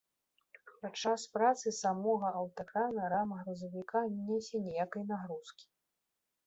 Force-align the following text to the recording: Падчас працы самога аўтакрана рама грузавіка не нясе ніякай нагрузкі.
Падчас 0.85 1.25
працы 1.35 1.67
самога 1.81 2.27
аўтакрана 2.41 3.13
рама 3.15 3.35
грузавіка 3.43 4.05
не 4.13 4.21
нясе 4.33 4.67
ніякай 4.71 5.03
нагрузкі. 5.13 5.65